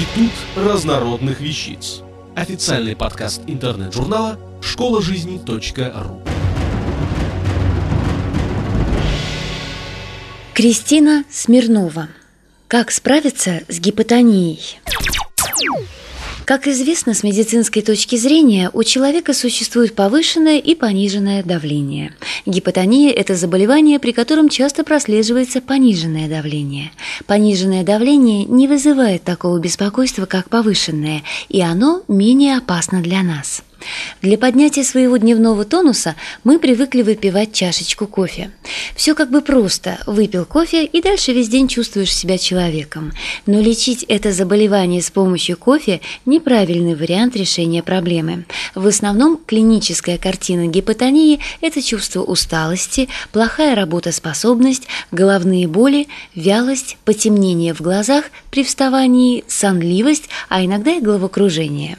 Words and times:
Институт 0.00 0.32
разнородных 0.56 1.40
вещиц. 1.42 2.00
Официальный 2.34 2.96
подкаст 2.96 3.42
интернет-журнала 3.46 4.38
школа 4.62 5.02
жизни.ру. 5.02 6.22
Кристина 10.54 11.24
Смирнова. 11.30 12.08
Как 12.66 12.92
справиться 12.92 13.60
с 13.68 13.78
гипотонией? 13.78 14.80
Как 16.50 16.66
известно, 16.66 17.14
с 17.14 17.22
медицинской 17.22 17.80
точки 17.80 18.16
зрения 18.16 18.70
у 18.72 18.82
человека 18.82 19.34
существует 19.34 19.94
повышенное 19.94 20.58
и 20.58 20.74
пониженное 20.74 21.44
давление. 21.44 22.12
Гипотония– 22.44 23.12
это 23.16 23.36
заболевание, 23.36 24.00
при 24.00 24.10
котором 24.10 24.48
часто 24.48 24.82
прослеживается 24.82 25.60
пониженное 25.60 26.28
давление. 26.28 26.90
Пониженное 27.26 27.84
давление 27.84 28.46
не 28.46 28.66
вызывает 28.66 29.22
такого 29.22 29.60
беспокойства, 29.60 30.26
как 30.26 30.48
повышенное, 30.48 31.22
и 31.48 31.60
оно 31.60 32.02
менее 32.08 32.56
опасно 32.56 33.00
для 33.00 33.22
нас. 33.22 33.62
Для 34.22 34.36
поднятия 34.36 34.84
своего 34.84 35.16
дневного 35.16 35.64
тонуса 35.64 36.14
мы 36.44 36.58
привыкли 36.58 37.02
выпивать 37.02 37.52
чашечку 37.52 38.06
кофе. 38.06 38.50
Все 38.94 39.14
как 39.14 39.30
бы 39.30 39.40
просто. 39.40 39.98
Выпил 40.06 40.44
кофе 40.44 40.84
и 40.84 41.00
дальше 41.00 41.32
весь 41.32 41.48
день 41.48 41.68
чувствуешь 41.68 42.14
себя 42.14 42.38
человеком. 42.38 43.12
Но 43.46 43.60
лечить 43.60 44.04
это 44.08 44.32
заболевание 44.32 45.02
с 45.02 45.10
помощью 45.10 45.56
кофе– 45.56 46.00
неправильный 46.26 46.94
вариант 46.94 47.36
решения 47.36 47.82
проблемы. 47.82 48.44
В 48.74 48.86
основном 48.86 49.38
клиническая 49.44 50.18
картина 50.18 50.66
гипотонии– 50.66 51.40
это 51.60 51.82
чувство 51.82 52.22
усталости, 52.22 53.08
плохая 53.32 53.74
работоспособность, 53.74 54.86
головные 55.10 55.66
боли, 55.66 56.08
вялость, 56.34 56.98
потемнение 57.04 57.74
в 57.74 57.80
глазах 57.80 58.24
при 58.50 58.64
вставании, 58.64 59.44
сонливость, 59.48 60.28
а 60.48 60.64
иногда 60.64 60.92
и 60.92 61.00
головокружение. 61.00 61.96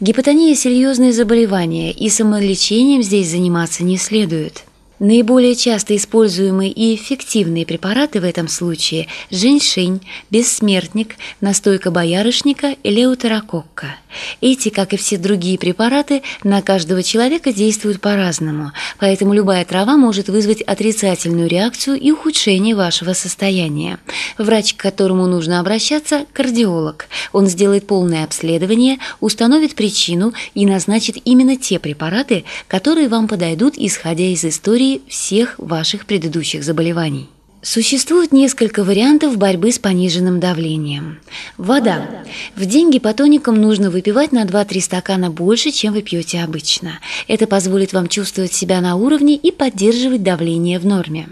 Гипотония– 0.00 0.54
серьезное 0.56 1.12
заболевание 1.12 1.23
заболевания, 1.24 1.90
и 1.90 2.10
самолечением 2.10 3.02
здесь 3.02 3.30
заниматься 3.30 3.82
не 3.82 3.96
следует. 3.96 4.64
Наиболее 5.00 5.56
часто 5.56 5.96
используемые 5.96 6.70
и 6.70 6.94
эффективные 6.94 7.66
препараты 7.66 8.20
в 8.20 8.24
этом 8.24 8.46
случае– 8.46 9.08
женьшень, 9.30 10.00
бессмертник, 10.30 11.16
настойка 11.40 11.90
боярышника 11.90 12.76
и 12.80 12.90
леутерококка. 12.90 13.96
Эти, 14.40 14.68
как 14.68 14.92
и 14.92 14.96
все 14.96 15.18
другие 15.18 15.58
препараты, 15.58 16.22
на 16.44 16.62
каждого 16.62 17.02
человека 17.02 17.52
действуют 17.52 18.00
по-разному, 18.00 18.70
поэтому 19.00 19.34
любая 19.34 19.64
трава 19.64 19.96
может 19.96 20.28
вызвать 20.28 20.62
отрицательную 20.62 21.48
реакцию 21.48 21.98
и 21.98 22.12
ухудшение 22.12 22.76
вашего 22.76 23.14
состояния. 23.14 23.98
Врач, 24.38 24.74
к 24.74 24.76
которому 24.76 25.26
нужно 25.26 25.58
обращаться– 25.58 26.24
кардиолог. 26.32 27.06
Он 27.32 27.48
сделает 27.48 27.88
полное 27.88 28.22
обследование, 28.22 28.98
установит 29.18 29.74
причину 29.74 30.34
и 30.54 30.66
назначит 30.66 31.16
именно 31.24 31.56
те 31.56 31.80
препараты, 31.80 32.44
которые 32.68 33.08
вам 33.08 33.26
подойдут, 33.26 33.74
исходя 33.76 34.24
из 34.24 34.44
истории 34.44 34.83
истории 34.84 35.02
всех 35.08 35.54
ваших 35.58 36.06
предыдущих 36.06 36.62
заболеваний. 36.64 37.28
Существует 37.62 38.32
несколько 38.32 38.84
вариантов 38.84 39.38
борьбы 39.38 39.72
с 39.72 39.78
пониженным 39.78 40.38
давлением. 40.38 41.18
Вода. 41.56 42.24
В 42.56 42.66
день 42.66 42.90
гипотоникам 42.90 43.58
нужно 43.58 43.90
выпивать 43.90 44.32
на 44.32 44.44
2-3 44.44 44.80
стакана 44.82 45.30
больше, 45.30 45.70
чем 45.70 45.94
вы 45.94 46.02
пьете 46.02 46.42
обычно. 46.42 46.98
Это 47.26 47.46
позволит 47.46 47.94
вам 47.94 48.08
чувствовать 48.08 48.52
себя 48.52 48.82
на 48.82 48.96
уровне 48.96 49.34
и 49.34 49.50
поддерживать 49.50 50.22
давление 50.22 50.78
в 50.78 50.84
норме. 50.84 51.28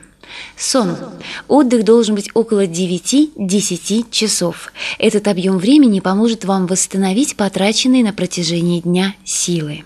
Сон. 0.57 0.97
Отдых 1.49 1.85
должен 1.85 2.15
быть 2.15 2.31
около 2.33 2.65
9-10 2.65 4.07
часов. 4.11 4.73
Этот 4.99 5.29
объем 5.29 5.59
времени 5.59 6.01
поможет 6.01 6.47
вам 6.47 6.67
восстановить 6.67 7.37
потраченные 7.37 8.03
на 8.03 8.15
протяжении 8.15 8.81
дня 8.81 9.15
силы. 9.27 9.85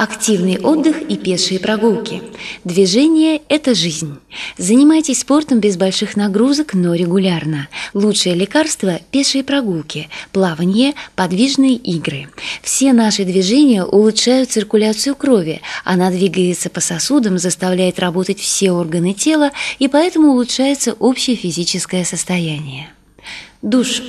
Активный 0.00 0.58
отдых 0.58 1.02
и 1.02 1.18
пешие 1.18 1.60
прогулки. 1.60 2.22
Движение– 2.64 3.42
это 3.50 3.74
жизнь. 3.74 4.16
Занимайтесь 4.56 5.20
спортом 5.20 5.60
без 5.60 5.76
больших 5.76 6.16
нагрузок, 6.16 6.72
но 6.72 6.94
регулярно. 6.94 7.68
Лучшее 7.92 8.34
лекарство– 8.34 8.98
пешие 9.10 9.44
прогулки, 9.44 10.08
плавание, 10.32 10.94
подвижные 11.16 11.74
игры. 11.74 12.28
Все 12.62 12.94
наши 12.94 13.26
движения 13.26 13.84
улучшают 13.84 14.50
циркуляцию 14.50 15.14
крови. 15.16 15.60
Она 15.84 16.10
двигается 16.10 16.70
по 16.70 16.80
сосудам, 16.80 17.36
заставляет 17.36 17.98
работать 17.98 18.40
все 18.40 18.72
органы 18.72 19.12
тела, 19.12 19.50
и 19.78 19.86
поэтому 19.86 20.28
улучшается 20.28 20.94
общее 20.94 21.36
физическое 21.36 22.06
состояние. 22.06 22.88
Душ. 23.62 24.00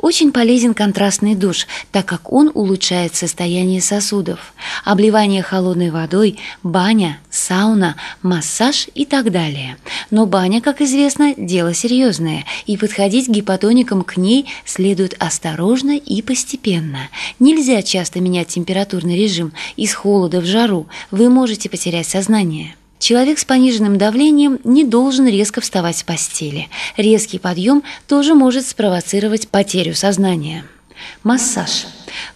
Очень 0.00 0.32
полезен 0.32 0.72
контрастный 0.72 1.34
душ, 1.34 1.66
так 1.92 2.06
как 2.06 2.32
он 2.32 2.50
улучшает 2.54 3.14
состояние 3.14 3.82
сосудов. 3.82 4.54
Обливание 4.84 5.42
холодной 5.42 5.90
водой, 5.90 6.38
баня, 6.62 7.18
сауна, 7.28 7.96
массаж 8.22 8.88
и 8.94 9.04
так 9.04 9.30
далее. 9.30 9.76
Но 10.10 10.24
баня, 10.24 10.62
как 10.62 10.80
известно, 10.80 11.34
дело 11.36 11.74
серьезное, 11.74 12.44
и 12.66 12.78
подходить 12.78 13.28
гипотоникам 13.28 14.02
к 14.02 14.16
ней 14.16 14.46
следует 14.64 15.14
осторожно 15.18 15.98
и 15.98 16.22
постепенно. 16.22 17.08
Нельзя 17.38 17.82
часто 17.82 18.20
менять 18.20 18.48
температурный 18.48 19.16
режим 19.16 19.52
из 19.76 19.92
холода 19.92 20.40
в 20.40 20.46
жару, 20.46 20.86
вы 21.10 21.28
можете 21.28 21.68
потерять 21.68 22.06
сознание. 22.06 22.76
Человек 23.06 23.38
с 23.38 23.44
пониженным 23.44 23.98
давлением 23.98 24.58
не 24.64 24.82
должен 24.82 25.28
резко 25.28 25.60
вставать 25.60 25.96
с 25.96 26.02
постели. 26.02 26.68
Резкий 26.96 27.38
подъем 27.38 27.84
тоже 28.08 28.34
может 28.34 28.66
спровоцировать 28.66 29.46
потерю 29.46 29.94
сознания. 29.94 30.64
Массаж. 31.22 31.86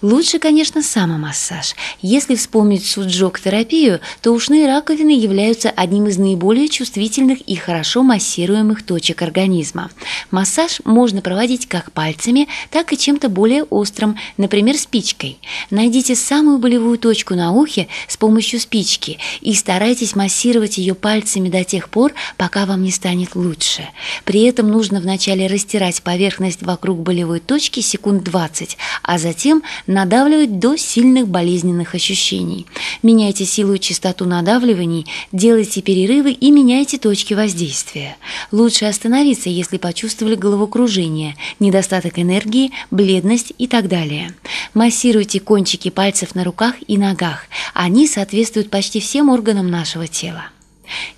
Лучше, 0.03 0.39
конечно, 0.39 0.83
самомассаж. 0.83 1.75
Если 2.03 2.35
вспомнить 2.35 2.87
суджок-терапию, 2.87 4.01
то 4.23 4.33
ушные 4.33 4.67
раковины 4.67 5.11
являются 5.11 5.71
одним 5.71 6.07
из 6.07 6.19
наиболее 6.19 6.69
чувствительных 6.69 7.41
и 7.43 7.55
хорошо 7.57 8.03
массируемых 8.03 8.85
точек 8.85 9.23
организма. 9.23 9.91
Массаж 10.31 10.81
можно 10.85 11.23
проводить 11.23 11.67
как 11.67 11.93
пальцами, 11.93 12.49
так 12.71 12.93
и 12.93 12.99
чем-то 12.99 13.29
более 13.29 13.65
острым, 13.65 14.17
например, 14.37 14.77
спичкой. 14.77 15.39
Найдите 15.71 16.15
самую 16.15 16.59
болевую 16.59 16.99
точку 16.99 17.35
на 17.35 17.53
ухе 17.53 17.89
с 18.09 18.17
помощью 18.17 18.61
спички 18.61 19.19
и 19.41 19.55
старайтесь 19.55 20.17
массировать 20.17 20.79
ее 20.79 20.95
пальцами 20.95 21.49
до 21.49 21.65
тех 21.65 21.89
пор, 21.89 22.13
пока 22.37 22.67
вам 22.67 22.83
не 22.83 22.91
станет 22.91 23.35
лучше. 23.35 23.89
При 24.25 24.43
этом 24.43 24.69
нужно 24.69 25.01
вначале 25.01 25.47
растирать 25.47 26.03
поверхность 26.03 26.63
вокруг 26.63 26.99
болевой 27.01 27.41
точки 27.41 27.81
секунд 27.81 28.25
20, 28.25 28.77
а 29.03 29.19
затем 29.19 29.63
надавливать 29.87 30.59
до 30.59 30.77
сильных 30.77 31.29
болезненных 31.29 31.95
ощущений. 31.95 32.67
Меняйте 33.03 33.45
силу 33.45 33.75
и 33.75 33.81
частоту 33.81 34.25
надавливаний, 34.25 35.07
делайте 35.33 35.83
перерывы 35.83 36.33
и 36.33 36.51
меняйте 36.51 36.99
точки 36.99 37.35
воздействия. 37.35 38.17
Лучше 38.53 38.85
остановиться, 38.87 39.49
если 39.49 39.79
почувствовали 39.79 40.35
головокружение, 40.35 41.37
недостаток 41.59 42.19
энергии, 42.19 42.73
бледность 42.91 43.53
и 43.59 43.67
так 43.67 43.89
далее. 43.89 44.35
Массируйте 44.75 45.41
кончики 45.41 45.91
пальцев 45.91 46.35
на 46.35 46.45
руках 46.45 46.75
и 46.87 46.99
ногах. 46.99 47.47
Они 47.75 48.07
соответствуют 48.07 48.71
почти 48.71 49.01
всем 49.01 49.29
органам 49.31 49.71
нашего 49.71 50.07
тела. 50.07 50.51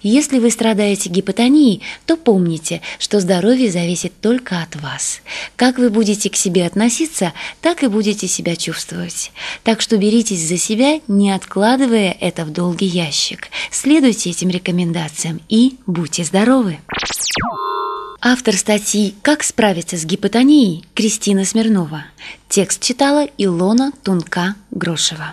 Если 0.03 0.39
вы 0.39 0.51
страдаете 0.51 1.09
гипотонией, 1.09 1.83
то 2.07 2.17
помните, 2.17 2.81
что 2.99 3.21
здоровье 3.21 3.71
зависит 3.71 4.13
только 4.21 4.63
от 4.63 4.77
вас. 4.77 5.21
Как 5.57 5.79
вы 5.79 5.91
будете 5.91 6.31
к 6.31 6.37
себе 6.37 6.67
относиться, 6.67 7.33
так 7.61 7.83
и 7.83 7.89
будете 7.89 8.29
себя 8.29 8.57
чувствовать. 8.57 9.33
Так 9.65 9.81
что 9.81 9.97
беритесь 9.97 10.47
за 10.47 10.57
себя, 10.57 11.01
не 11.09 11.31
откладывая 11.31 12.17
это 12.21 12.45
в 12.45 12.51
долгий 12.51 12.87
ящик. 12.87 13.49
Следуйте 13.71 14.31
этим 14.31 14.49
рекомендациям 14.49 15.41
и 15.49 15.77
будьте 15.87 16.25
здоровы! 16.25 16.79
Автор 18.25 18.57
статьи 18.57 19.17
«Как 19.23 19.43
справиться 19.43 19.97
с 19.97 20.05
гипотонией» 20.05 20.85
Кристина 20.95 21.45
Смирнова. 21.45 22.05
Текст 22.49 22.81
читала 22.81 23.27
Илона 23.37 23.91
Тунка-Грошева. 24.05 25.33